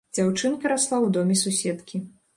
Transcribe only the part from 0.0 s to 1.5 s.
Дзяўчынка расла ў доме